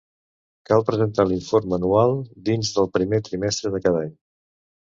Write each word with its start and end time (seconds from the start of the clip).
Cal 0.69 0.85
presentar 0.87 1.25
l'informe 1.33 1.77
anual 1.77 2.15
dins 2.49 2.73
del 2.79 2.91
primer 2.99 3.23
trimestre 3.29 3.75
de 3.77 3.87
cada 3.89 4.01
any. 4.09 4.13